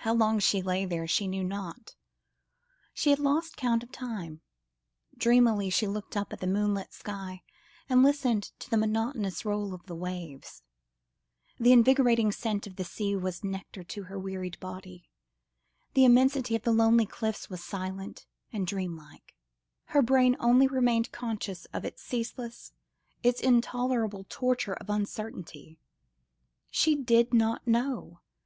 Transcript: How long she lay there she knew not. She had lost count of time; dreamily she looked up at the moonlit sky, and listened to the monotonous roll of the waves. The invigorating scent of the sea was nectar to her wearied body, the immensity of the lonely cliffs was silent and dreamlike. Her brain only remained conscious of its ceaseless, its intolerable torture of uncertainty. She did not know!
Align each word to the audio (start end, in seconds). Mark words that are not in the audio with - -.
How 0.00 0.12
long 0.12 0.38
she 0.38 0.60
lay 0.60 0.84
there 0.84 1.06
she 1.06 1.26
knew 1.26 1.42
not. 1.42 1.94
She 2.92 3.08
had 3.08 3.18
lost 3.18 3.56
count 3.56 3.82
of 3.82 3.90
time; 3.90 4.42
dreamily 5.16 5.70
she 5.70 5.86
looked 5.86 6.14
up 6.14 6.30
at 6.30 6.40
the 6.40 6.46
moonlit 6.46 6.92
sky, 6.92 7.42
and 7.88 8.02
listened 8.02 8.50
to 8.58 8.68
the 8.68 8.76
monotonous 8.76 9.46
roll 9.46 9.72
of 9.72 9.86
the 9.86 9.94
waves. 9.94 10.62
The 11.58 11.72
invigorating 11.72 12.32
scent 12.32 12.66
of 12.66 12.76
the 12.76 12.84
sea 12.84 13.16
was 13.16 13.42
nectar 13.42 13.82
to 13.82 14.02
her 14.02 14.18
wearied 14.18 14.60
body, 14.60 15.08
the 15.94 16.04
immensity 16.04 16.54
of 16.54 16.64
the 16.64 16.70
lonely 16.72 17.06
cliffs 17.06 17.48
was 17.48 17.64
silent 17.64 18.26
and 18.52 18.66
dreamlike. 18.66 19.34
Her 19.86 20.02
brain 20.02 20.36
only 20.38 20.66
remained 20.66 21.12
conscious 21.12 21.64
of 21.72 21.82
its 21.86 22.02
ceaseless, 22.02 22.72
its 23.22 23.40
intolerable 23.40 24.26
torture 24.28 24.74
of 24.74 24.90
uncertainty. 24.90 25.78
She 26.70 26.94
did 26.94 27.32
not 27.32 27.66
know! 27.66 28.20